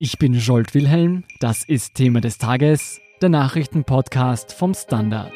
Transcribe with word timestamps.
Ich 0.00 0.16
bin 0.16 0.32
Jolt 0.34 0.74
Wilhelm, 0.74 1.24
das 1.40 1.64
ist 1.64 1.94
Thema 1.94 2.20
des 2.20 2.38
Tages, 2.38 3.00
der 3.20 3.30
Nachrichtenpodcast 3.30 4.52
vom 4.52 4.72
Standard. 4.72 5.32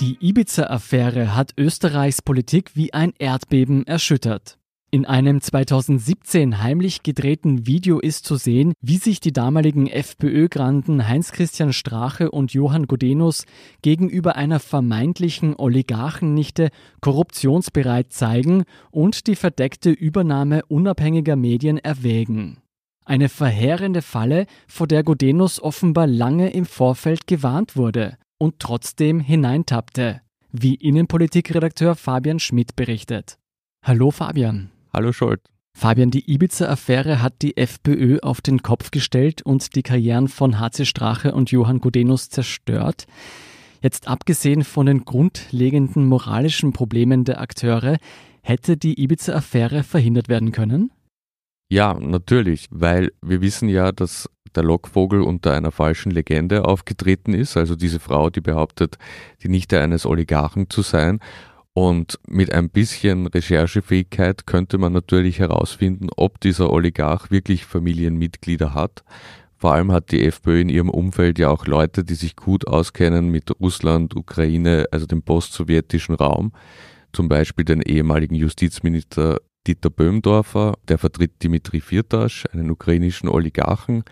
Die 0.00 0.16
Ibiza-Affäre 0.20 1.36
hat 1.36 1.52
Österreichs 1.58 2.22
Politik 2.22 2.70
wie 2.76 2.94
ein 2.94 3.12
Erdbeben 3.18 3.86
erschüttert. 3.86 4.59
In 4.92 5.06
einem 5.06 5.40
2017 5.40 6.60
heimlich 6.64 7.04
gedrehten 7.04 7.64
Video 7.64 8.00
ist 8.00 8.24
zu 8.24 8.34
sehen, 8.34 8.72
wie 8.80 8.96
sich 8.96 9.20
die 9.20 9.32
damaligen 9.32 9.86
FPÖ-Granden 9.86 11.06
Heinz-Christian 11.06 11.72
Strache 11.72 12.32
und 12.32 12.52
Johann 12.52 12.88
Godenus 12.88 13.44
gegenüber 13.82 14.34
einer 14.34 14.58
vermeintlichen 14.58 15.54
Oligarchennichte 15.54 16.70
korruptionsbereit 17.02 18.12
zeigen 18.12 18.64
und 18.90 19.28
die 19.28 19.36
verdeckte 19.36 19.90
Übernahme 19.90 20.64
unabhängiger 20.66 21.36
Medien 21.36 21.78
erwägen. 21.78 22.58
Eine 23.04 23.28
verheerende 23.28 24.02
Falle, 24.02 24.46
vor 24.66 24.88
der 24.88 25.04
Godenus 25.04 25.62
offenbar 25.62 26.08
lange 26.08 26.50
im 26.50 26.64
Vorfeld 26.64 27.28
gewarnt 27.28 27.76
wurde 27.76 28.16
und 28.38 28.58
trotzdem 28.58 29.20
hineintappte, 29.20 30.20
wie 30.50 30.74
Innenpolitikredakteur 30.74 31.94
Fabian 31.94 32.40
Schmidt 32.40 32.74
berichtet. 32.74 33.38
Hallo 33.84 34.10
Fabian. 34.10 34.70
Hallo 34.92 35.12
Scholt. 35.12 35.40
Fabian, 35.72 36.10
die 36.10 36.28
Ibiza-Affäre 36.32 37.22
hat 37.22 37.42
die 37.42 37.56
FPÖ 37.56 38.18
auf 38.22 38.40
den 38.40 38.62
Kopf 38.62 38.90
gestellt 38.90 39.40
und 39.42 39.76
die 39.76 39.84
Karrieren 39.84 40.26
von 40.26 40.58
HC 40.58 40.84
Strache 40.84 41.32
und 41.32 41.52
Johann 41.52 41.78
Gudenus 41.78 42.28
zerstört. 42.28 43.06
Jetzt 43.80 44.08
abgesehen 44.08 44.64
von 44.64 44.86
den 44.86 45.04
grundlegenden 45.04 46.06
moralischen 46.06 46.72
Problemen 46.72 47.24
der 47.24 47.40
Akteure, 47.40 47.98
hätte 48.42 48.76
die 48.76 49.00
Ibiza-Affäre 49.00 49.84
verhindert 49.84 50.28
werden 50.28 50.50
können? 50.50 50.90
Ja, 51.70 51.94
natürlich, 51.94 52.66
weil 52.72 53.12
wir 53.22 53.40
wissen 53.40 53.68
ja, 53.68 53.92
dass 53.92 54.28
der 54.56 54.64
Lockvogel 54.64 55.22
unter 55.22 55.54
einer 55.54 55.70
falschen 55.70 56.10
Legende 56.10 56.64
aufgetreten 56.64 57.32
ist, 57.32 57.56
also 57.56 57.76
diese 57.76 58.00
Frau, 58.00 58.28
die 58.28 58.40
behauptet, 58.40 58.98
die 59.44 59.48
Nichte 59.48 59.80
eines 59.80 60.04
Oligarchen 60.04 60.68
zu 60.68 60.82
sein 60.82 61.20
und 61.74 62.18
mit 62.26 62.52
ein 62.52 62.68
bisschen 62.68 63.26
Recherchefähigkeit 63.26 64.46
könnte 64.46 64.78
man 64.78 64.92
natürlich 64.92 65.38
herausfinden, 65.38 66.08
ob 66.16 66.40
dieser 66.40 66.70
Oligarch 66.70 67.30
wirklich 67.30 67.64
Familienmitglieder 67.64 68.74
hat. 68.74 69.04
Vor 69.56 69.74
allem 69.74 69.92
hat 69.92 70.10
die 70.10 70.24
FPÖ 70.24 70.62
in 70.62 70.68
ihrem 70.68 70.88
Umfeld 70.88 71.38
ja 71.38 71.50
auch 71.50 71.66
Leute, 71.66 72.02
die 72.02 72.14
sich 72.14 72.34
gut 72.34 72.66
auskennen 72.66 73.28
mit 73.28 73.50
Russland, 73.60 74.16
Ukraine, 74.16 74.86
also 74.90 75.06
dem 75.06 75.22
postsowjetischen 75.22 76.14
Raum. 76.14 76.52
Zum 77.12 77.28
Beispiel 77.28 77.64
den 77.64 77.82
ehemaligen 77.82 78.34
Justizminister 78.34 79.38
Dieter 79.66 79.90
Böhmdorfer, 79.90 80.74
der 80.88 80.96
vertritt 80.96 81.42
Dimitri 81.42 81.80
Firtasch, 81.80 82.46
einen 82.52 82.70
ukrainischen 82.70 83.28
Oligarchen. 83.28 84.04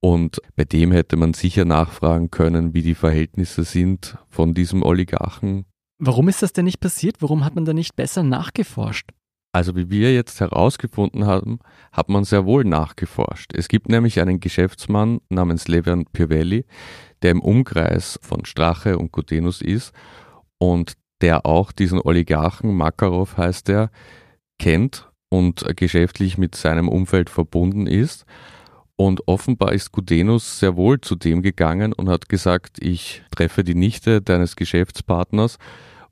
Und 0.00 0.42
bei 0.56 0.64
dem 0.64 0.92
hätte 0.92 1.16
man 1.16 1.32
sicher 1.32 1.64
nachfragen 1.64 2.30
können, 2.30 2.74
wie 2.74 2.82
die 2.82 2.94
Verhältnisse 2.94 3.64
sind 3.64 4.18
von 4.28 4.52
diesem 4.52 4.82
Oligarchen 4.82 5.64
Warum 6.04 6.28
ist 6.28 6.42
das 6.42 6.52
denn 6.52 6.64
nicht 6.64 6.80
passiert? 6.80 7.18
Warum 7.20 7.44
hat 7.44 7.54
man 7.54 7.64
da 7.64 7.72
nicht 7.72 7.94
besser 7.94 8.24
nachgeforscht? 8.24 9.10
Also 9.52 9.76
wie 9.76 9.88
wir 9.88 10.12
jetzt 10.12 10.40
herausgefunden 10.40 11.26
haben, 11.26 11.60
hat 11.92 12.08
man 12.08 12.24
sehr 12.24 12.44
wohl 12.44 12.64
nachgeforscht. 12.64 13.52
Es 13.54 13.68
gibt 13.68 13.88
nämlich 13.88 14.18
einen 14.18 14.40
Geschäftsmann 14.40 15.20
namens 15.28 15.68
Levian 15.68 16.06
Pirvelli, 16.06 16.64
der 17.22 17.30
im 17.30 17.40
Umkreis 17.40 18.18
von 18.20 18.44
Strache 18.46 18.98
und 18.98 19.12
Gutenus 19.12 19.62
ist 19.62 19.92
und 20.58 20.94
der 21.20 21.46
auch 21.46 21.70
diesen 21.70 22.00
Oligarchen, 22.00 22.74
Makarov 22.74 23.36
heißt 23.36 23.68
er, 23.68 23.92
kennt 24.58 25.08
und 25.28 25.64
geschäftlich 25.76 26.36
mit 26.36 26.56
seinem 26.56 26.88
Umfeld 26.88 27.30
verbunden 27.30 27.86
ist. 27.86 28.24
Und 28.96 29.28
offenbar 29.28 29.72
ist 29.72 29.92
Gudenus 29.92 30.58
sehr 30.58 30.74
wohl 30.74 31.00
zu 31.00 31.14
dem 31.14 31.42
gegangen 31.42 31.92
und 31.92 32.08
hat 32.08 32.28
gesagt, 32.28 32.82
ich 32.82 33.22
treffe 33.30 33.62
die 33.62 33.76
Nichte 33.76 34.20
deines 34.20 34.56
Geschäftspartners 34.56 35.58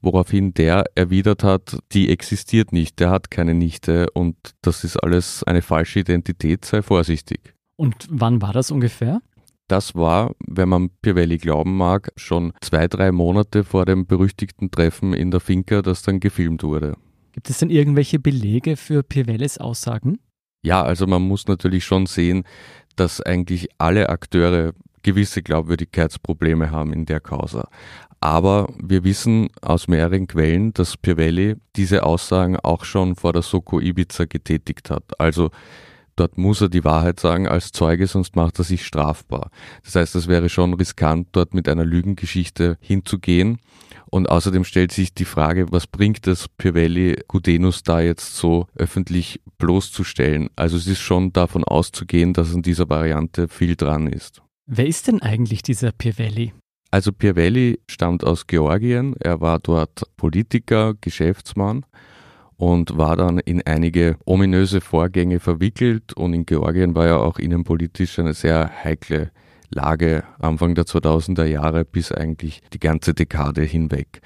woraufhin 0.03 0.55
der 0.55 0.85
erwidert 0.95 1.45
hat, 1.45 1.79
die 1.93 2.11
existiert 2.11 2.73
nicht, 2.73 3.01
der 3.01 3.11
hat 3.11 3.31
keine 3.31 3.55
Nichte 3.55 4.11
und 4.11 4.37
das 4.63 4.85
ist 4.85 4.97
alles 4.97 5.45
eine 5.45 5.63
falsche 5.63 6.01
Identität, 6.01 6.65
sei 6.65 6.83
vorsichtig. 6.83 7.55
Und 7.77 8.07
wann 8.11 8.43
war 8.43 8.53
das 8.53 8.71
ungefähr? 8.71 9.21
Das 9.69 9.95
war, 9.95 10.35
wenn 10.47 10.69
man 10.69 10.91
Pirelli 11.01 11.39
glauben 11.39 11.77
mag, 11.77 12.11
schon 12.17 12.53
zwei, 12.61 12.89
drei 12.89 13.13
Monate 13.13 13.63
vor 13.63 13.87
dem 13.87 14.05
berüchtigten 14.07 14.71
Treffen 14.71 15.13
in 15.13 15.31
der 15.31 15.39
Finca, 15.39 15.81
das 15.81 16.03
dann 16.03 16.19
gefilmt 16.19 16.65
wurde. 16.65 16.97
Gibt 17.33 17.49
es 17.49 17.59
denn 17.59 17.71
irgendwelche 17.71 18.19
Belege 18.19 18.77
für 18.77 19.05
Pirellis 19.05 19.59
Aussagen? 19.59 20.19
Ja, 20.63 20.83
also 20.83 21.07
man 21.07 21.23
muss 21.23 21.47
natürlich 21.47 21.85
schon 21.85 22.07
sehen, 22.07 22.45
dass 22.97 23.21
eigentlich 23.21 23.69
alle 23.79 24.09
Akteure 24.09 24.73
gewisse 25.03 25.43
Glaubwürdigkeitsprobleme 25.43 26.71
haben 26.71 26.93
in 26.93 27.07
der 27.07 27.21
Causa. 27.21 27.69
Aber 28.21 28.73
wir 28.79 29.03
wissen 29.03 29.49
aus 29.63 29.89
mehreren 29.89 30.27
Quellen, 30.27 30.75
dass 30.75 30.99
Pirelli 30.99 31.57
diese 31.77 32.03
Aussagen 32.03 32.57
auch 32.57 32.85
schon 32.85 33.17
vor 33.17 33.33
der 33.33 33.43
Soko 33.43 33.81
Ibiza 33.81 34.27
getätigt 34.27 34.91
hat. 34.91 35.19
Also 35.19 35.51
dort 36.17 36.37
muss 36.37 36.61
er 36.61 36.69
die 36.69 36.85
Wahrheit 36.85 37.19
sagen 37.19 37.49
als 37.49 37.73
Zeuge, 37.73 38.07
sonst 38.07 38.37
macht 38.37 38.59
er 38.59 38.65
sich 38.65 38.85
strafbar. 38.85 39.51
Das 39.85 39.95
heißt, 39.95 40.15
es 40.17 40.29
wäre 40.29 40.51
schon 40.51 40.75
riskant, 40.75 41.29
dort 41.33 41.55
mit 41.55 41.67
einer 41.67 41.87
Lügengeschichte 41.87 42.77
hinzugehen. 42.81 43.59
Und 44.11 44.29
außerdem 44.29 44.65
stellt 44.65 44.93
sich 44.93 45.15
die 45.15 45.25
Frage, 45.25 45.71
was 45.71 45.87
bringt 45.87 46.27
es 46.27 46.49
Pirelli 46.49 47.23
Gudenus 47.27 47.85
da 47.85 48.01
jetzt 48.01 48.37
so 48.37 48.67
öffentlich 48.75 49.41
bloßzustellen? 49.57 50.51
Also 50.57 50.77
es 50.77 50.87
ist 50.87 51.01
schon 51.01 51.33
davon 51.33 51.65
auszugehen, 51.65 52.35
dass 52.35 52.55
an 52.55 52.63
dieser 52.63 52.91
Variante 52.91 53.49
viel 53.49 53.77
dran 53.77 54.09
ist. 54.09 54.43
Wer 54.67 54.87
ist 54.87 55.07
denn 55.07 55.23
eigentlich 55.23 55.63
dieser 55.63 55.93
Pirelli? 55.93 56.53
Also 56.91 57.13
Pirelli 57.13 57.79
stammt 57.89 58.25
aus 58.25 58.47
Georgien. 58.47 59.15
Er 59.21 59.41
war 59.41 59.61
dort 59.61 60.03
Politiker, 60.17 60.95
Geschäftsmann 61.01 61.87
und 62.57 62.99
war 62.99 63.17
dann 63.17 63.39
in 63.39 63.63
einige 63.65 64.17
ominöse 64.25 64.81
Vorgänge 64.81 65.39
verwickelt. 65.41 66.13
Und 66.15 66.35
in 66.35 66.47
Georgien 66.47 66.95
war 66.95 67.07
ja 67.07 67.17
auch 67.17 67.39
innenpolitisch 67.39 68.19
eine 68.19 68.35
sehr 68.35 68.71
heikle 68.85 69.31
Lage 69.73 70.25
Anfang 70.41 70.75
der 70.75 70.85
2000er 70.85 71.45
Jahre 71.45 71.85
bis 71.85 72.11
eigentlich 72.11 72.61
die 72.73 72.81
ganze 72.81 73.15
Dekade 73.15 73.63
hinweg. 73.63 74.21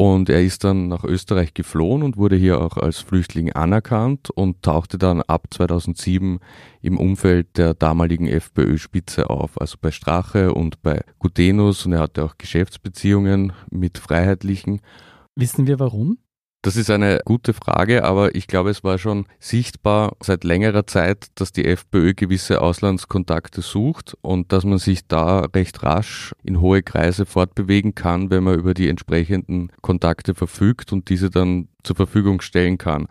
Und 0.00 0.30
er 0.30 0.42
ist 0.42 0.64
dann 0.64 0.88
nach 0.88 1.04
Österreich 1.04 1.52
geflohen 1.52 2.02
und 2.02 2.16
wurde 2.16 2.34
hier 2.34 2.62
auch 2.62 2.78
als 2.78 3.00
Flüchtling 3.00 3.52
anerkannt 3.52 4.30
und 4.30 4.62
tauchte 4.62 4.96
dann 4.96 5.20
ab 5.20 5.48
2007 5.50 6.38
im 6.80 6.96
Umfeld 6.96 7.58
der 7.58 7.74
damaligen 7.74 8.26
FPÖ-Spitze 8.26 9.28
auf, 9.28 9.60
also 9.60 9.76
bei 9.78 9.90
Strache 9.90 10.54
und 10.54 10.80
bei 10.80 11.04
Gutenus 11.18 11.84
und 11.84 11.92
er 11.92 11.98
hatte 11.98 12.24
auch 12.24 12.38
Geschäftsbeziehungen 12.38 13.52
mit 13.70 13.98
Freiheitlichen. 13.98 14.80
Wissen 15.36 15.66
wir 15.66 15.78
warum? 15.78 16.16
Das 16.62 16.76
ist 16.76 16.90
eine 16.90 17.20
gute 17.24 17.54
Frage, 17.54 18.04
aber 18.04 18.34
ich 18.34 18.46
glaube, 18.46 18.68
es 18.68 18.84
war 18.84 18.98
schon 18.98 19.24
sichtbar 19.38 20.14
seit 20.20 20.44
längerer 20.44 20.86
Zeit, 20.86 21.28
dass 21.36 21.52
die 21.52 21.64
FPÖ 21.64 22.12
gewisse 22.12 22.60
Auslandskontakte 22.60 23.62
sucht 23.62 24.14
und 24.20 24.52
dass 24.52 24.64
man 24.64 24.76
sich 24.76 25.06
da 25.08 25.46
recht 25.54 25.82
rasch 25.82 26.34
in 26.42 26.60
hohe 26.60 26.82
Kreise 26.82 27.24
fortbewegen 27.24 27.94
kann, 27.94 28.28
wenn 28.28 28.44
man 28.44 28.58
über 28.58 28.74
die 28.74 28.90
entsprechenden 28.90 29.72
Kontakte 29.80 30.34
verfügt 30.34 30.92
und 30.92 31.08
diese 31.08 31.30
dann 31.30 31.68
zur 31.82 31.96
Verfügung 31.96 32.42
stellen 32.42 32.76
kann. 32.76 33.08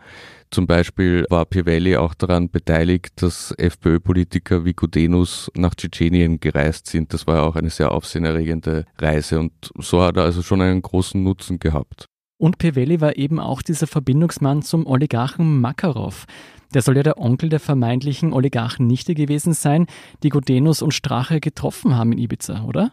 Zum 0.52 0.68
Beispiel 0.68 1.26
war 1.28 1.44
Pivelli 1.44 1.96
auch 1.96 2.14
daran 2.14 2.50
beteiligt, 2.50 3.20
dass 3.20 3.52
FPÖ-Politiker 3.58 4.64
wie 4.64 4.74
Gudenus 4.74 5.50
nach 5.56 5.74
Tschetschenien 5.74 6.38
gereist 6.38 6.86
sind. 6.86 7.12
Das 7.12 7.26
war 7.26 7.36
ja 7.38 7.42
auch 7.42 7.56
eine 7.56 7.70
sehr 7.70 7.90
aufsehenerregende 7.90 8.84
Reise 8.96 9.40
und 9.40 9.52
so 9.76 10.02
hat 10.02 10.16
er 10.16 10.22
also 10.22 10.42
schon 10.42 10.60
einen 10.60 10.82
großen 10.82 11.20
Nutzen 11.20 11.58
gehabt. 11.58 12.09
Und 12.40 12.56
Pivelli 12.56 13.02
war 13.02 13.18
eben 13.18 13.38
auch 13.38 13.60
dieser 13.60 13.86
Verbindungsmann 13.86 14.62
zum 14.62 14.86
Oligarchen 14.86 15.60
Makarov. 15.60 16.24
Der 16.72 16.80
soll 16.80 16.96
ja 16.96 17.02
der 17.02 17.18
Onkel 17.18 17.50
der 17.50 17.60
vermeintlichen 17.60 18.32
Oligarchennichte 18.32 19.14
gewesen 19.14 19.52
sein, 19.52 19.86
die 20.22 20.30
Godenus 20.30 20.80
und 20.80 20.94
Strache 20.94 21.38
getroffen 21.38 21.98
haben 21.98 22.12
in 22.12 22.18
Ibiza, 22.18 22.64
oder? 22.64 22.92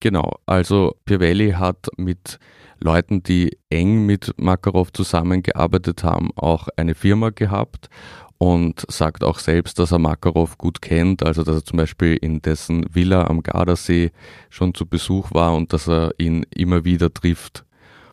Genau, 0.00 0.32
also 0.46 0.96
Pivelli 1.04 1.52
hat 1.52 1.90
mit 1.96 2.40
Leuten, 2.80 3.22
die 3.22 3.56
eng 3.70 4.04
mit 4.04 4.34
Makarov 4.36 4.92
zusammengearbeitet 4.92 6.02
haben, 6.02 6.30
auch 6.34 6.66
eine 6.76 6.96
Firma 6.96 7.30
gehabt 7.30 7.88
und 8.38 8.84
sagt 8.88 9.22
auch 9.22 9.38
selbst, 9.38 9.78
dass 9.78 9.92
er 9.92 10.00
Makarov 10.00 10.58
gut 10.58 10.82
kennt, 10.82 11.22
also 11.24 11.44
dass 11.44 11.54
er 11.54 11.64
zum 11.64 11.76
Beispiel 11.76 12.16
in 12.16 12.42
dessen 12.42 12.84
Villa 12.92 13.28
am 13.28 13.44
Gardasee 13.44 14.10
schon 14.50 14.74
zu 14.74 14.86
Besuch 14.86 15.32
war 15.32 15.54
und 15.54 15.72
dass 15.72 15.88
er 15.88 16.14
ihn 16.18 16.44
immer 16.50 16.84
wieder 16.84 17.14
trifft. 17.14 17.64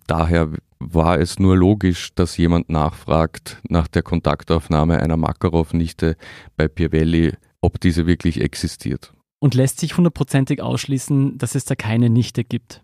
Daher 0.10 0.50
war 0.80 1.20
es 1.20 1.38
nur 1.38 1.56
logisch, 1.56 2.16
dass 2.16 2.36
jemand 2.36 2.68
nachfragt 2.68 3.62
nach 3.70 3.88
der 3.88 4.02
Kontaktaufnahme 4.02 5.00
einer 5.00 5.18
Makarov-Nichte 5.18 6.18
bei 6.58 6.68
Pirelli, 6.68 7.34
ob 7.62 7.80
diese 7.80 8.08
wirklich 8.08 8.42
existiert. 8.42 9.14
Und 9.38 9.54
lässt 9.54 9.80
sich 9.80 9.98
hundertprozentig 9.98 10.64
ausschließen, 10.64 11.38
dass 11.38 11.54
es 11.54 11.66
da 11.66 11.76
keine 11.76 12.10
Nichte 12.10 12.44
gibt? 12.44 12.82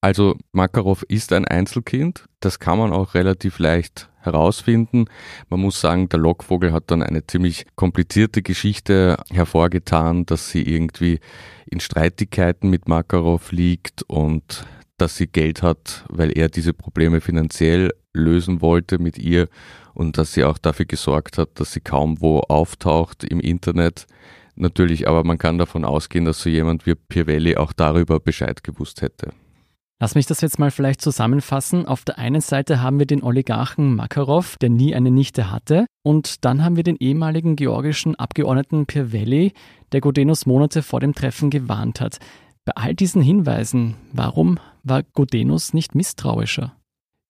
Also 0.00 0.36
Makarov 0.50 1.04
ist 1.04 1.32
ein 1.32 1.44
Einzelkind, 1.44 2.24
das 2.40 2.58
kann 2.58 2.78
man 2.78 2.92
auch 2.92 3.14
relativ 3.14 3.60
leicht 3.60 4.10
herausfinden. 4.18 5.04
Man 5.48 5.60
muss 5.60 5.80
sagen, 5.80 6.08
der 6.08 6.18
Lockvogel 6.18 6.72
hat 6.72 6.90
dann 6.90 7.04
eine 7.04 7.24
ziemlich 7.24 7.66
komplizierte 7.76 8.42
Geschichte 8.42 9.16
hervorgetan, 9.30 10.26
dass 10.26 10.50
sie 10.50 10.62
irgendwie 10.62 11.20
in 11.66 11.78
Streitigkeiten 11.78 12.68
mit 12.68 12.88
Makarov 12.88 13.52
liegt 13.52 14.02
und 14.02 14.66
dass 14.98 15.16
sie 15.16 15.26
Geld 15.26 15.62
hat, 15.62 16.04
weil 16.08 16.36
er 16.36 16.48
diese 16.48 16.72
Probleme 16.72 17.20
finanziell 17.20 17.92
lösen 18.12 18.60
wollte 18.62 18.98
mit 18.98 19.18
ihr 19.18 19.48
und 19.92 20.18
dass 20.18 20.32
sie 20.32 20.44
auch 20.44 20.58
dafür 20.58 20.86
gesorgt 20.86 21.38
hat, 21.38 21.60
dass 21.60 21.72
sie 21.72 21.80
kaum 21.80 22.20
wo 22.20 22.40
auftaucht 22.40 23.24
im 23.24 23.40
Internet. 23.40 24.06
Natürlich, 24.56 25.08
aber 25.08 25.24
man 25.24 25.38
kann 25.38 25.58
davon 25.58 25.84
ausgehen, 25.84 26.24
dass 26.24 26.40
so 26.40 26.48
jemand 26.48 26.86
wie 26.86 26.94
Pirelli 26.94 27.56
auch 27.56 27.72
darüber 27.72 28.20
Bescheid 28.20 28.62
gewusst 28.62 29.02
hätte. 29.02 29.32
Lass 30.00 30.14
mich 30.14 30.26
das 30.26 30.40
jetzt 30.40 30.58
mal 30.58 30.70
vielleicht 30.70 31.00
zusammenfassen. 31.00 31.86
Auf 31.86 32.04
der 32.04 32.18
einen 32.18 32.40
Seite 32.40 32.82
haben 32.82 32.98
wir 32.98 33.06
den 33.06 33.22
Oligarchen 33.22 33.94
Makarov, 33.94 34.56
der 34.58 34.68
nie 34.68 34.94
eine 34.94 35.10
Nichte 35.10 35.50
hatte. 35.50 35.86
Und 36.02 36.44
dann 36.44 36.64
haben 36.64 36.76
wir 36.76 36.82
den 36.82 36.96
ehemaligen 36.96 37.56
georgischen 37.56 38.14
Abgeordneten 38.14 38.86
Pirvelli, 38.86 39.52
der 39.92 40.00
Godenos 40.00 40.46
Monate 40.46 40.82
vor 40.82 41.00
dem 41.00 41.14
Treffen 41.14 41.48
gewarnt 41.48 42.00
hat. 42.00 42.18
Bei 42.64 42.72
all 42.74 42.94
diesen 42.94 43.22
Hinweisen, 43.22 43.94
warum 44.12 44.58
war 44.84 45.02
Godenos 45.02 45.74
nicht 45.74 45.94
misstrauischer? 45.94 46.76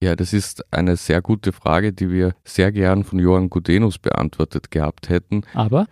Ja, 0.03 0.17
das 0.17 0.33
ist 0.33 0.71
eine 0.73 0.97
sehr 0.97 1.23
gute 1.23 1.53
Frage, 1.53 1.93
die 1.93 2.11
wir 2.11 2.35
sehr 2.45 2.73
gern 2.73 3.05
von 3.05 3.19
Johann 3.19 3.49
Gudenus 3.49 3.99
beantwortet 3.99 4.71
gehabt 4.71 5.09
hätten. 5.09 5.43
Aber? 5.55 5.87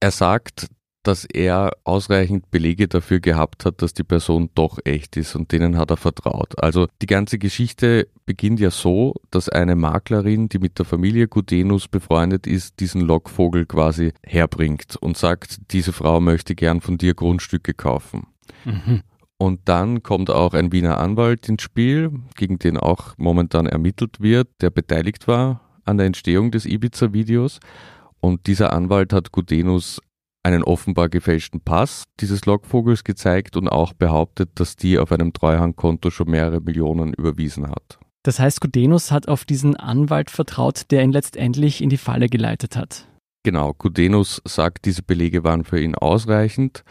Er 0.00 0.10
sagt, 0.10 0.68
dass 1.02 1.24
er 1.24 1.72
ausreichend 1.84 2.50
Belege 2.50 2.88
dafür 2.88 3.20
gehabt 3.20 3.64
hat, 3.64 3.82
dass 3.82 3.94
die 3.94 4.04
Person 4.04 4.50
doch 4.54 4.78
echt 4.84 5.16
ist 5.16 5.34
und 5.34 5.52
denen 5.52 5.78
hat 5.78 5.90
er 5.90 5.96
vertraut. 5.96 6.62
Also 6.62 6.88
die 7.00 7.06
ganze 7.06 7.38
Geschichte 7.38 8.08
beginnt 8.26 8.60
ja 8.60 8.70
so, 8.70 9.14
dass 9.30 9.48
eine 9.48 9.76
Maklerin, 9.76 10.48
die 10.48 10.58
mit 10.58 10.78
der 10.78 10.84
Familie 10.84 11.28
Gudenus 11.28 11.88
befreundet 11.88 12.46
ist, 12.46 12.80
diesen 12.80 13.00
Lockvogel 13.00 13.64
quasi 13.64 14.12
herbringt 14.22 14.96
und 14.96 15.16
sagt, 15.16 15.72
diese 15.72 15.92
Frau 15.92 16.20
möchte 16.20 16.54
gern 16.54 16.80
von 16.80 16.98
dir 16.98 17.14
Grundstücke 17.14 17.74
kaufen. 17.74 18.26
Mhm. 18.64 19.02
Und 19.40 19.60
dann 19.64 20.02
kommt 20.02 20.28
auch 20.28 20.52
ein 20.52 20.70
Wiener 20.70 20.98
Anwalt 20.98 21.48
ins 21.48 21.62
Spiel, 21.62 22.12
gegen 22.36 22.58
den 22.58 22.76
auch 22.76 23.14
momentan 23.16 23.64
ermittelt 23.64 24.20
wird, 24.20 24.48
der 24.60 24.68
beteiligt 24.68 25.28
war 25.28 25.62
an 25.86 25.96
der 25.96 26.04
Entstehung 26.04 26.50
des 26.50 26.66
Ibiza-Videos. 26.66 27.58
Und 28.20 28.46
dieser 28.46 28.74
Anwalt 28.74 29.14
hat 29.14 29.32
Gudenus 29.32 29.98
einen 30.42 30.62
offenbar 30.62 31.08
gefälschten 31.08 31.62
Pass 31.62 32.04
dieses 32.20 32.44
Lockvogels 32.44 33.02
gezeigt 33.02 33.56
und 33.56 33.66
auch 33.66 33.94
behauptet, 33.94 34.50
dass 34.56 34.76
die 34.76 34.98
auf 34.98 35.10
einem 35.10 35.32
Treuhandkonto 35.32 36.10
schon 36.10 36.30
mehrere 36.30 36.60
Millionen 36.60 37.14
überwiesen 37.14 37.66
hat. 37.66 37.98
Das 38.22 38.38
heißt, 38.40 38.60
Gudenus 38.60 39.10
hat 39.10 39.26
auf 39.26 39.46
diesen 39.46 39.74
Anwalt 39.74 40.30
vertraut, 40.30 40.90
der 40.90 41.02
ihn 41.02 41.12
letztendlich 41.12 41.80
in 41.80 41.88
die 41.88 41.96
Falle 41.96 42.28
geleitet 42.28 42.76
hat. 42.76 43.06
Genau, 43.42 43.72
Gudenus 43.72 44.42
sagt, 44.44 44.84
diese 44.84 45.02
Belege 45.02 45.44
waren 45.44 45.64
für 45.64 45.80
ihn 45.80 45.94
ausreichend 45.94 46.84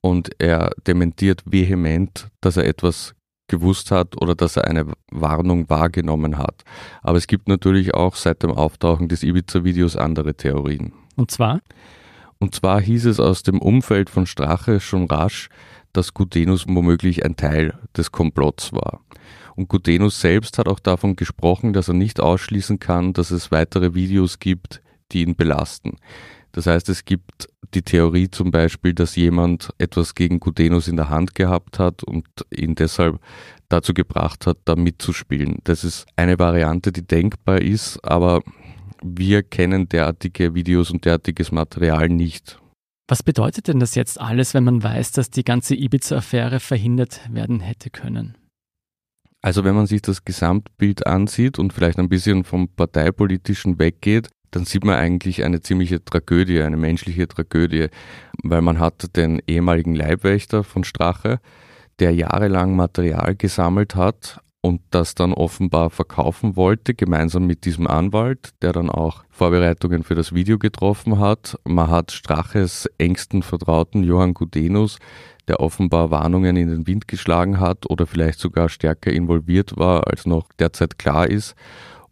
und 0.00 0.30
er 0.38 0.70
dementiert 0.86 1.42
vehement, 1.44 2.28
dass 2.40 2.56
er 2.56 2.66
etwas 2.66 3.14
gewusst 3.48 3.90
hat 3.90 4.20
oder 4.20 4.34
dass 4.34 4.56
er 4.56 4.66
eine 4.66 4.86
Warnung 5.10 5.68
wahrgenommen 5.68 6.38
hat. 6.38 6.64
Aber 7.02 7.18
es 7.18 7.26
gibt 7.26 7.48
natürlich 7.48 7.94
auch 7.94 8.14
seit 8.14 8.42
dem 8.42 8.50
Auftauchen 8.50 9.08
des 9.08 9.22
Ibiza-Videos 9.22 9.96
andere 9.96 10.34
Theorien. 10.34 10.92
Und 11.16 11.30
zwar? 11.30 11.60
Und 12.38 12.54
zwar 12.54 12.80
hieß 12.80 13.06
es 13.06 13.18
aus 13.18 13.42
dem 13.42 13.60
Umfeld 13.60 14.10
von 14.10 14.26
Strache 14.26 14.80
schon 14.80 15.06
rasch, 15.06 15.48
dass 15.92 16.14
Gutenus 16.14 16.66
womöglich 16.68 17.24
ein 17.24 17.36
Teil 17.36 17.74
des 17.96 18.12
Komplotts 18.12 18.72
war. 18.72 19.00
Und 19.56 19.68
Gutenus 19.68 20.20
selbst 20.20 20.58
hat 20.58 20.68
auch 20.68 20.78
davon 20.78 21.16
gesprochen, 21.16 21.72
dass 21.72 21.88
er 21.88 21.94
nicht 21.94 22.20
ausschließen 22.20 22.78
kann, 22.78 23.12
dass 23.12 23.32
es 23.32 23.50
weitere 23.50 23.94
Videos 23.94 24.38
gibt, 24.38 24.82
die 25.10 25.22
ihn 25.22 25.34
belasten. 25.34 25.96
Das 26.52 26.66
heißt, 26.66 26.88
es 26.90 27.04
gibt 27.04 27.48
die 27.74 27.82
Theorie 27.82 28.30
zum 28.30 28.50
Beispiel, 28.50 28.94
dass 28.94 29.16
jemand 29.16 29.70
etwas 29.78 30.14
gegen 30.14 30.40
Gudenus 30.40 30.88
in 30.88 30.96
der 30.96 31.10
Hand 31.10 31.34
gehabt 31.34 31.78
hat 31.78 32.02
und 32.02 32.26
ihn 32.50 32.74
deshalb 32.74 33.20
dazu 33.68 33.94
gebracht 33.94 34.46
hat, 34.46 34.58
da 34.64 34.76
mitzuspielen. 34.76 35.58
Das 35.64 35.84
ist 35.84 36.06
eine 36.16 36.38
Variante, 36.38 36.92
die 36.92 37.06
denkbar 37.06 37.60
ist, 37.60 38.02
aber 38.04 38.42
wir 39.02 39.42
kennen 39.42 39.88
derartige 39.88 40.54
Videos 40.54 40.90
und 40.90 41.04
derartiges 41.04 41.52
Material 41.52 42.08
nicht. 42.08 42.60
Was 43.08 43.22
bedeutet 43.22 43.68
denn 43.68 43.80
das 43.80 43.94
jetzt 43.94 44.20
alles, 44.20 44.52
wenn 44.54 44.64
man 44.64 44.82
weiß, 44.82 45.12
dass 45.12 45.30
die 45.30 45.44
ganze 45.44 45.74
Ibiza-Affäre 45.74 46.60
verhindert 46.60 47.20
werden 47.32 47.60
hätte 47.60 47.90
können? 47.90 48.36
Also 49.40 49.64
wenn 49.64 49.74
man 49.74 49.86
sich 49.86 50.02
das 50.02 50.24
Gesamtbild 50.24 51.06
ansieht 51.06 51.58
und 51.58 51.72
vielleicht 51.72 51.98
ein 51.98 52.08
bisschen 52.08 52.44
vom 52.44 52.68
Parteipolitischen 52.68 53.78
weggeht, 53.78 54.28
dann 54.50 54.64
sieht 54.64 54.84
man 54.84 54.96
eigentlich 54.96 55.44
eine 55.44 55.60
ziemliche 55.60 56.04
Tragödie, 56.04 56.62
eine 56.62 56.76
menschliche 56.76 57.28
Tragödie, 57.28 57.88
weil 58.42 58.62
man 58.62 58.78
hat 58.78 59.16
den 59.16 59.40
ehemaligen 59.46 59.94
Leibwächter 59.94 60.64
von 60.64 60.84
Strache, 60.84 61.40
der 61.98 62.14
jahrelang 62.14 62.76
Material 62.76 63.34
gesammelt 63.34 63.94
hat, 63.94 64.40
und 64.60 64.82
das 64.90 65.14
dann 65.14 65.32
offenbar 65.32 65.90
verkaufen 65.90 66.56
wollte, 66.56 66.94
gemeinsam 66.94 67.46
mit 67.46 67.64
diesem 67.64 67.86
Anwalt, 67.86 68.50
der 68.62 68.72
dann 68.72 68.90
auch 68.90 69.24
Vorbereitungen 69.30 70.02
für 70.02 70.14
das 70.14 70.34
Video 70.34 70.58
getroffen 70.58 71.18
hat. 71.18 71.58
Man 71.64 71.88
hat 71.88 72.10
Straches 72.10 72.86
engsten 72.98 73.42
Vertrauten 73.42 74.02
Johann 74.02 74.34
Gudenus, 74.34 74.98
der 75.46 75.60
offenbar 75.60 76.10
Warnungen 76.10 76.56
in 76.56 76.68
den 76.68 76.86
Wind 76.86 77.08
geschlagen 77.08 77.60
hat 77.60 77.88
oder 77.88 78.06
vielleicht 78.06 78.40
sogar 78.40 78.68
stärker 78.68 79.12
involviert 79.12 79.76
war, 79.76 80.08
als 80.08 80.26
noch 80.26 80.48
derzeit 80.58 80.98
klar 80.98 81.28
ist. 81.28 81.54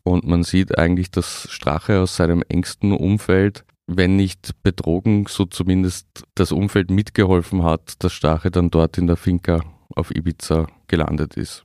Und 0.07 0.25
man 0.25 0.45
sieht 0.45 0.79
eigentlich, 0.79 1.11
dass 1.11 1.49
Strache 1.51 2.01
aus 2.01 2.15
seinem 2.15 2.45
engsten 2.49 2.93
Umfeld, 2.93 3.65
wenn 3.89 4.15
nicht 4.15 4.53
betrogen, 4.63 5.27
so 5.29 5.47
zumindest 5.47 6.07
das 6.37 6.53
Umfeld 6.53 6.93
mitgeholfen 6.93 7.65
hat, 7.65 8.05
dass 8.05 8.13
Strache 8.13 8.53
dann 8.53 8.71
dort 8.71 8.99
in 8.99 9.09
der 9.09 9.17
Finca 9.17 9.65
auf 9.97 10.15
Ibiza 10.15 10.69
gelandet 10.87 11.37
ist. 11.37 11.65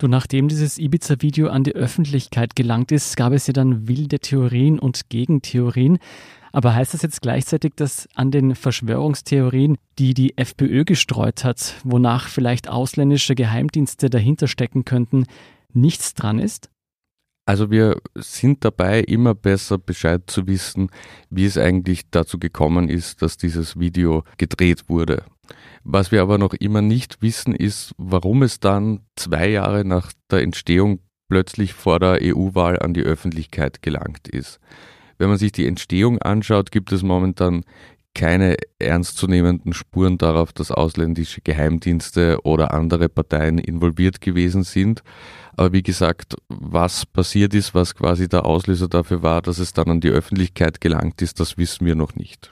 Du, 0.00 0.06
nachdem 0.06 0.46
dieses 0.46 0.78
Ibiza-Video 0.78 1.48
an 1.48 1.64
die 1.64 1.74
Öffentlichkeit 1.74 2.54
gelangt 2.54 2.92
ist, 2.92 3.16
gab 3.16 3.32
es 3.32 3.48
ja 3.48 3.52
dann 3.52 3.88
wilde 3.88 4.20
Theorien 4.20 4.78
und 4.78 5.08
Gegentheorien. 5.08 5.98
Aber 6.52 6.76
heißt 6.76 6.94
das 6.94 7.02
jetzt 7.02 7.22
gleichzeitig, 7.22 7.72
dass 7.74 8.08
an 8.14 8.30
den 8.30 8.54
Verschwörungstheorien, 8.54 9.78
die 9.98 10.14
die 10.14 10.38
FPÖ 10.38 10.84
gestreut 10.84 11.42
hat, 11.42 11.74
wonach 11.82 12.28
vielleicht 12.28 12.68
ausländische 12.68 13.34
Geheimdienste 13.34 14.10
dahinter 14.10 14.46
stecken 14.46 14.84
könnten, 14.84 15.24
nichts 15.72 16.14
dran 16.14 16.38
ist? 16.38 16.70
Also 17.48 17.70
wir 17.70 17.96
sind 18.14 18.62
dabei, 18.62 19.00
immer 19.00 19.34
besser 19.34 19.78
Bescheid 19.78 20.20
zu 20.26 20.46
wissen, 20.46 20.90
wie 21.30 21.46
es 21.46 21.56
eigentlich 21.56 22.10
dazu 22.10 22.38
gekommen 22.38 22.90
ist, 22.90 23.22
dass 23.22 23.38
dieses 23.38 23.78
Video 23.78 24.22
gedreht 24.36 24.90
wurde. 24.90 25.24
Was 25.82 26.12
wir 26.12 26.20
aber 26.20 26.36
noch 26.36 26.52
immer 26.52 26.82
nicht 26.82 27.22
wissen, 27.22 27.54
ist, 27.54 27.94
warum 27.96 28.42
es 28.42 28.60
dann 28.60 29.00
zwei 29.16 29.48
Jahre 29.48 29.86
nach 29.86 30.12
der 30.30 30.42
Entstehung 30.42 30.98
plötzlich 31.30 31.72
vor 31.72 31.98
der 32.00 32.18
EU-Wahl 32.20 32.80
an 32.80 32.92
die 32.92 33.00
Öffentlichkeit 33.00 33.80
gelangt 33.80 34.28
ist. 34.28 34.60
Wenn 35.16 35.30
man 35.30 35.38
sich 35.38 35.52
die 35.52 35.66
Entstehung 35.66 36.18
anschaut, 36.18 36.70
gibt 36.70 36.92
es 36.92 37.02
momentan 37.02 37.64
keine 38.18 38.56
ernstzunehmenden 38.80 39.72
Spuren 39.72 40.18
darauf, 40.18 40.52
dass 40.52 40.72
ausländische 40.72 41.40
Geheimdienste 41.40 42.40
oder 42.42 42.74
andere 42.74 43.08
Parteien 43.08 43.58
involviert 43.58 44.20
gewesen 44.20 44.64
sind. 44.64 45.04
Aber 45.56 45.72
wie 45.72 45.84
gesagt, 45.84 46.34
was 46.48 47.06
passiert 47.06 47.54
ist, 47.54 47.76
was 47.76 47.94
quasi 47.94 48.28
der 48.28 48.44
Auslöser 48.44 48.88
dafür 48.88 49.22
war, 49.22 49.40
dass 49.40 49.58
es 49.58 49.72
dann 49.72 49.88
an 49.88 50.00
die 50.00 50.08
Öffentlichkeit 50.08 50.80
gelangt 50.80 51.22
ist, 51.22 51.38
das 51.38 51.58
wissen 51.58 51.86
wir 51.86 51.94
noch 51.94 52.16
nicht. 52.16 52.50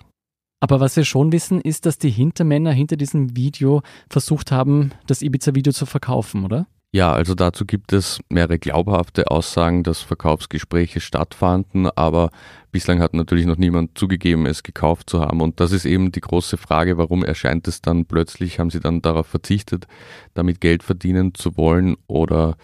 Aber 0.60 0.78
was 0.78 0.94
wir 0.94 1.04
schon 1.04 1.32
wissen, 1.32 1.60
ist, 1.60 1.84
dass 1.84 1.98
die 1.98 2.10
Hintermänner 2.10 2.70
hinter 2.70 2.96
diesem 2.96 3.36
Video 3.36 3.82
versucht 4.08 4.52
haben, 4.52 4.92
das 5.08 5.20
Ibiza-Video 5.20 5.72
zu 5.72 5.84
verkaufen, 5.84 6.44
oder? 6.44 6.68
Ja, 6.94 7.12
also 7.12 7.34
dazu 7.34 7.66
gibt 7.66 7.92
es 7.92 8.20
mehrere 8.30 8.58
glaubhafte 8.58 9.30
Aussagen, 9.30 9.82
dass 9.82 10.00
Verkaufsgespräche 10.00 11.00
stattfanden, 11.00 11.90
aber 11.90 12.30
bislang 12.72 13.00
hat 13.00 13.12
natürlich 13.12 13.44
noch 13.44 13.58
niemand 13.58 13.98
zugegeben, 13.98 14.46
es 14.46 14.62
gekauft 14.62 15.10
zu 15.10 15.20
haben. 15.20 15.42
Und 15.42 15.60
das 15.60 15.72
ist 15.72 15.84
eben 15.84 16.12
die 16.12 16.20
große 16.20 16.56
Frage, 16.56 16.96
warum 16.96 17.22
erscheint 17.22 17.68
es 17.68 17.82
dann 17.82 18.06
plötzlich, 18.06 18.58
haben 18.58 18.70
sie 18.70 18.80
dann 18.80 19.02
darauf 19.02 19.26
verzichtet, 19.26 19.86
damit 20.32 20.60
Geld 20.60 20.82
verdienen 20.82 21.34
zu 21.34 21.56
wollen 21.56 21.96
oder 22.06 22.56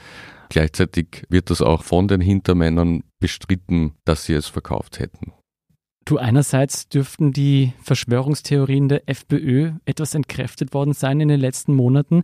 gleichzeitig 0.48 1.24
wird 1.28 1.50
das 1.50 1.60
auch 1.60 1.82
von 1.82 2.08
den 2.08 2.20
Hintermännern 2.20 3.02
bestritten, 3.20 3.94
dass 4.04 4.24
sie 4.24 4.34
es 4.34 4.46
verkauft 4.46 4.98
hätten. 4.98 5.32
Du, 6.04 6.18
einerseits 6.18 6.88
dürften 6.88 7.32
die 7.32 7.72
Verschwörungstheorien 7.82 8.88
der 8.88 9.08
FPÖ 9.08 9.72
etwas 9.84 10.14
entkräftet 10.14 10.74
worden 10.74 10.94
sein 10.94 11.20
in 11.20 11.28
den 11.28 11.40
letzten 11.40 11.74
Monaten. 11.74 12.22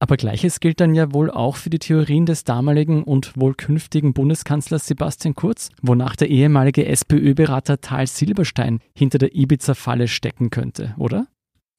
Aber 0.00 0.16
gleiches 0.16 0.60
gilt 0.60 0.80
dann 0.80 0.94
ja 0.94 1.12
wohl 1.12 1.30
auch 1.30 1.56
für 1.56 1.70
die 1.70 1.80
Theorien 1.80 2.24
des 2.24 2.44
damaligen 2.44 3.02
und 3.02 3.36
wohl 3.36 3.54
künftigen 3.54 4.12
Bundeskanzlers 4.12 4.86
Sebastian 4.86 5.34
Kurz, 5.34 5.70
wonach 5.82 6.14
der 6.14 6.28
ehemalige 6.30 6.86
SPÖ-Berater 6.86 7.80
Tal 7.80 8.06
Silberstein 8.06 8.80
hinter 8.94 9.18
der 9.18 9.34
Ibiza-Falle 9.34 10.06
stecken 10.06 10.50
könnte, 10.50 10.94
oder? 10.98 11.26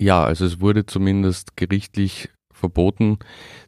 Ja, 0.01 0.23
also 0.23 0.45
es 0.45 0.59
wurde 0.59 0.85
zumindest 0.85 1.55
gerichtlich 1.55 2.29
verboten, 2.53 3.19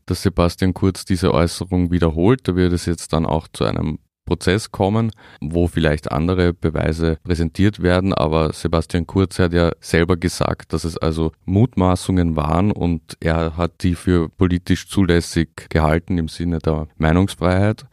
dass 0.06 0.24
Sebastian 0.24 0.74
Kurz 0.74 1.06
diese 1.06 1.34
Äußerung 1.34 1.92
wiederholt. 1.92 2.48
Da 2.48 2.56
wird 2.56 2.74
es 2.74 2.86
jetzt 2.86 3.14
dann 3.14 3.26
auch 3.26 3.48
zu 3.48 3.64
einem 3.64 4.00
Prozess 4.26 4.72
kommen, 4.72 5.12
wo 5.42 5.68
vielleicht 5.68 6.12
andere 6.12 6.54
Beweise 6.54 7.18
präsentiert 7.24 7.82
werden, 7.82 8.14
aber 8.14 8.54
Sebastian 8.54 9.08
Kurz 9.08 9.40
hat 9.40 9.54
ja 9.54 9.72
selber 9.80 10.18
gesagt, 10.18 10.74
dass 10.74 10.84
es 10.84 10.98
also 10.98 11.32
Mutmaßungen 11.46 12.36
waren 12.36 12.72
und 12.72 13.18
er 13.20 13.58
hat 13.58 13.84
die 13.84 13.96
für 13.96 14.30
politisch 14.30 14.88
zulässig 14.88 15.70
gehalten 15.70 16.18
im 16.18 16.28
Sinne 16.28 16.60
der 16.60 16.88
Meinungsfreiheit. 16.98 17.86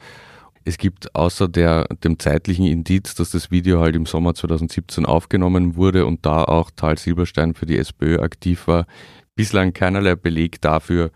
Es 0.64 0.76
gibt 0.76 1.14
außer 1.14 1.48
der, 1.48 1.86
dem 2.04 2.18
zeitlichen 2.18 2.66
Indiz, 2.66 3.14
dass 3.14 3.30
das 3.30 3.50
Video 3.50 3.80
halt 3.80 3.96
im 3.96 4.04
Sommer 4.04 4.34
2017 4.34 5.06
aufgenommen 5.06 5.76
wurde 5.76 6.04
und 6.04 6.26
da 6.26 6.44
auch 6.44 6.70
Tal 6.70 6.98
Silberstein 6.98 7.54
für 7.54 7.64
die 7.64 7.78
SPÖ 7.78 8.20
aktiv 8.20 8.66
war, 8.66 8.86
bislang 9.34 9.72
keinerlei 9.72 10.14
Beleg 10.14 10.60
dafür, 10.60 11.10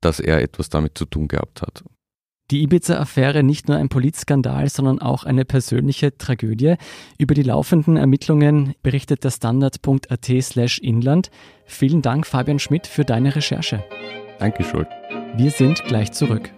dass 0.00 0.18
er 0.18 0.42
etwas 0.42 0.70
damit 0.70 0.98
zu 0.98 1.04
tun 1.04 1.28
gehabt 1.28 1.62
hat. 1.62 1.84
Die 2.52 2.62
Ibiza-Affäre 2.62 3.42
nicht 3.42 3.66
nur 3.66 3.76
ein 3.76 3.88
Politskandal, 3.88 4.68
sondern 4.68 5.00
auch 5.00 5.24
eine 5.24 5.44
persönliche 5.44 6.16
Tragödie. 6.16 6.76
Über 7.18 7.34
die 7.34 7.42
laufenden 7.42 7.96
Ermittlungen 7.96 8.74
berichtet 8.84 9.24
der 9.24 9.30
Standard.at 9.30 10.30
slash 10.42 10.78
Inland. 10.78 11.30
Vielen 11.64 12.02
Dank, 12.02 12.24
Fabian 12.24 12.60
Schmidt, 12.60 12.86
für 12.86 13.04
deine 13.04 13.34
Recherche. 13.34 13.82
Danke, 14.38 14.62
Schuld. 14.62 14.86
Wir 15.36 15.50
sind 15.50 15.82
gleich 15.86 16.12
zurück. 16.12 16.52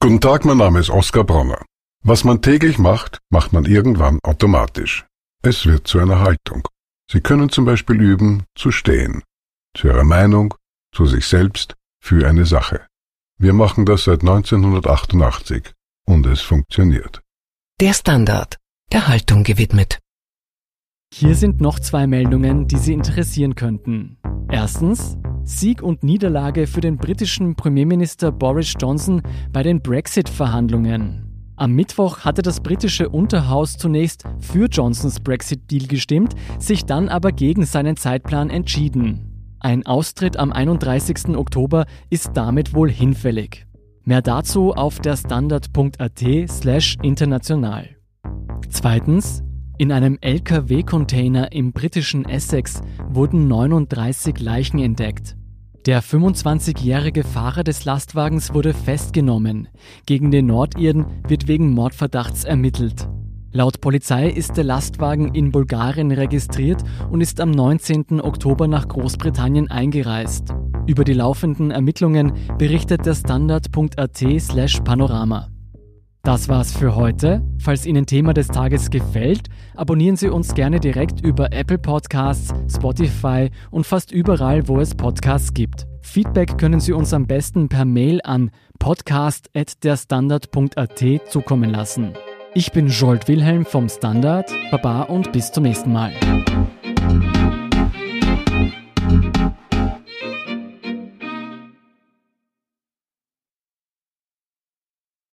Guten 0.00 0.20
Tag, 0.20 0.44
mein 0.44 0.58
Name 0.58 0.80
ist 0.80 0.90
Oskar 0.90 1.24
Bronner. 1.24 1.64
Was 2.04 2.24
man 2.24 2.42
täglich 2.42 2.78
macht, 2.78 3.20
macht 3.30 3.54
man 3.54 3.64
irgendwann 3.64 4.18
automatisch. 4.22 5.06
Es 5.42 5.64
wird 5.64 5.86
zu 5.86 5.98
einer 5.98 6.20
Haltung. 6.20 6.68
Sie 7.10 7.20
können 7.20 7.48
zum 7.48 7.64
Beispiel 7.64 8.00
üben, 8.00 8.44
zu 8.54 8.70
stehen. 8.70 9.22
Zu 9.78 9.86
Ihrer 9.86 10.02
Meinung, 10.02 10.54
zu 10.92 11.06
sich 11.06 11.24
selbst, 11.24 11.76
für 12.02 12.28
eine 12.28 12.46
Sache. 12.46 12.80
Wir 13.38 13.52
machen 13.52 13.86
das 13.86 14.02
seit 14.02 14.22
1988 14.22 15.70
und 16.04 16.26
es 16.26 16.40
funktioniert. 16.40 17.22
Der 17.80 17.92
Standard, 17.92 18.56
der 18.90 19.06
Haltung 19.06 19.44
gewidmet. 19.44 20.00
Hier 21.14 21.36
sind 21.36 21.60
noch 21.60 21.78
zwei 21.78 22.08
Meldungen, 22.08 22.66
die 22.66 22.76
Sie 22.76 22.92
interessieren 22.92 23.54
könnten. 23.54 24.18
Erstens, 24.50 25.16
Sieg 25.44 25.80
und 25.80 26.02
Niederlage 26.02 26.66
für 26.66 26.80
den 26.80 26.96
britischen 26.96 27.54
Premierminister 27.54 28.32
Boris 28.32 28.74
Johnson 28.80 29.22
bei 29.52 29.62
den 29.62 29.80
Brexit-Verhandlungen. 29.80 31.52
Am 31.54 31.70
Mittwoch 31.70 32.24
hatte 32.24 32.42
das 32.42 32.60
britische 32.60 33.10
Unterhaus 33.10 33.76
zunächst 33.76 34.24
für 34.40 34.66
Johnsons 34.66 35.20
Brexit-Deal 35.20 35.86
gestimmt, 35.86 36.34
sich 36.58 36.84
dann 36.84 37.08
aber 37.08 37.30
gegen 37.30 37.64
seinen 37.64 37.96
Zeitplan 37.96 38.50
entschieden. 38.50 39.27
Ein 39.60 39.86
Austritt 39.86 40.36
am 40.36 40.52
31. 40.52 41.36
Oktober 41.36 41.86
ist 42.10 42.30
damit 42.34 42.74
wohl 42.74 42.90
hinfällig. 42.90 43.66
Mehr 44.04 44.22
dazu 44.22 44.72
auf 44.72 45.00
der 45.00 45.16
Standard.at 45.16 46.48
slash 46.48 46.96
international. 47.02 47.88
Zweitens, 48.68 49.42
in 49.76 49.90
einem 49.90 50.16
Lkw-Container 50.20 51.52
im 51.52 51.72
britischen 51.72 52.24
Essex 52.28 52.82
wurden 53.08 53.48
39 53.48 54.38
Leichen 54.40 54.78
entdeckt. 54.78 55.36
Der 55.86 56.02
25-jährige 56.02 57.24
Fahrer 57.24 57.64
des 57.64 57.84
Lastwagens 57.84 58.54
wurde 58.54 58.74
festgenommen. 58.74 59.68
Gegen 60.06 60.30
den 60.30 60.46
Nordirden 60.46 61.06
wird 61.26 61.48
wegen 61.48 61.70
Mordverdachts 61.70 62.44
ermittelt. 62.44 63.08
Laut 63.50 63.80
Polizei 63.80 64.28
ist 64.28 64.58
der 64.58 64.64
Lastwagen 64.64 65.34
in 65.34 65.52
Bulgarien 65.52 66.12
registriert 66.12 66.82
und 67.10 67.22
ist 67.22 67.40
am 67.40 67.50
19. 67.50 68.20
Oktober 68.20 68.68
nach 68.68 68.86
Großbritannien 68.88 69.70
eingereist. 69.70 70.54
Über 70.86 71.04
die 71.04 71.14
laufenden 71.14 71.70
Ermittlungen 71.70 72.34
berichtet 72.58 73.06
der 73.06 73.14
Standard.at/panorama. 73.14 75.48
Das 76.22 76.50
war's 76.50 76.76
für 76.76 76.94
heute. 76.94 77.42
Falls 77.58 77.86
Ihnen 77.86 78.04
Thema 78.04 78.34
des 78.34 78.48
Tages 78.48 78.90
gefällt, 78.90 79.48
abonnieren 79.74 80.16
Sie 80.16 80.28
uns 80.28 80.54
gerne 80.54 80.78
direkt 80.78 81.24
über 81.24 81.50
Apple 81.52 81.78
Podcasts, 81.78 82.52
Spotify 82.70 83.48
und 83.70 83.86
fast 83.86 84.12
überall, 84.12 84.68
wo 84.68 84.78
es 84.78 84.94
Podcasts 84.94 85.54
gibt. 85.54 85.86
Feedback 86.02 86.58
können 86.58 86.80
Sie 86.80 86.92
uns 86.92 87.14
am 87.14 87.26
besten 87.26 87.70
per 87.70 87.86
Mail 87.86 88.20
an 88.24 88.50
podcast.derstandard.at 88.78 91.30
zukommen 91.30 91.70
lassen. 91.70 92.12
Ich 92.54 92.72
bin 92.72 92.88
Jolt 92.88 93.28
Wilhelm 93.28 93.64
vom 93.66 93.88
Standard. 93.88 94.50
Baba 94.70 95.02
und 95.02 95.32
bis 95.32 95.52
zum 95.52 95.64
nächsten 95.64 95.92
Mal. 95.92 96.12